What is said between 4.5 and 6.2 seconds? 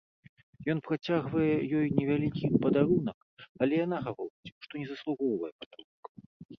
што не заслугоўвае падарункаў.